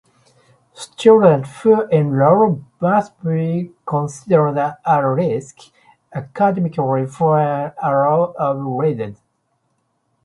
[0.73, 5.59] Students who enroll must be considered at risk
[6.11, 9.21] academically for an array of reasons.